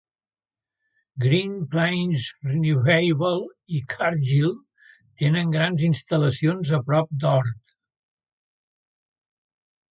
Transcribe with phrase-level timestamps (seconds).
[1.23, 3.43] Green Plains Renewable
[3.79, 4.51] i Cargill
[5.23, 7.73] tenen grans instal·lacions a prop d"Ord.